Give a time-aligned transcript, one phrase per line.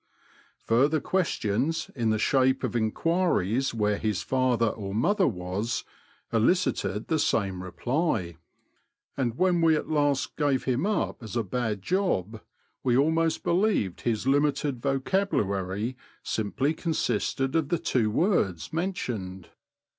[0.65, 5.83] Further questions, in the shape ot enquiries where his father or mother was,
[6.33, 8.37] elicited the same reply;
[9.15, 12.41] and when we at last gave him up as a bad job,
[12.83, 19.49] we almost believed his limited vocabulary simply consisted of the two words mentioned.